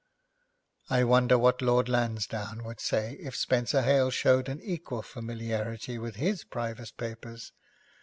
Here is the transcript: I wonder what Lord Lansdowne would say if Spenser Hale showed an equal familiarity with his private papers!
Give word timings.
I 0.89 1.03
wonder 1.03 1.37
what 1.37 1.61
Lord 1.61 1.87
Lansdowne 1.87 2.63
would 2.63 2.79
say 2.79 3.17
if 3.19 3.35
Spenser 3.35 3.83
Hale 3.83 4.09
showed 4.09 4.49
an 4.49 4.59
equal 4.63 5.03
familiarity 5.03 5.99
with 5.99 6.15
his 6.15 6.43
private 6.43 6.93
papers! 6.97 7.51